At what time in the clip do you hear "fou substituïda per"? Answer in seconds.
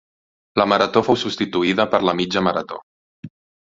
1.09-2.03